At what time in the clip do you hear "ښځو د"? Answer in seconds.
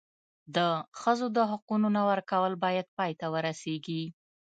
0.99-1.39